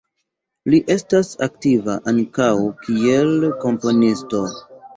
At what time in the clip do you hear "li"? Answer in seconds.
0.73-0.79